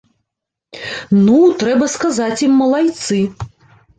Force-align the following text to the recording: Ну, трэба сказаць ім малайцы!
Ну, 1.25 1.37
трэба 1.61 1.89
сказаць 1.97 2.41
ім 2.47 2.57
малайцы! 2.61 3.21